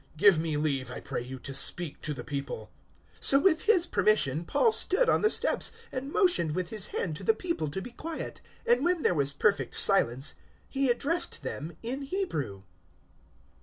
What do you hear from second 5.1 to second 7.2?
the steps and motioned with his hand